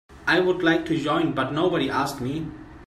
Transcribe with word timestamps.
I'd 0.25 0.63
like 0.63 0.87
to 0.87 0.97
join 0.99 1.33
but 1.33 1.53
nobody 1.53 1.87
asked 1.87 2.21
me. 2.21 2.47